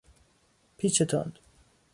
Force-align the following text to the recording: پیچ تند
پیچ 0.77 1.03
تند 1.03 1.39